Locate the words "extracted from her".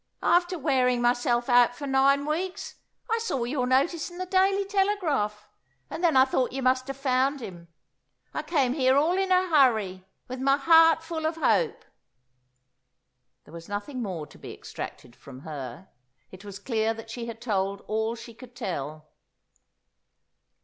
14.51-15.89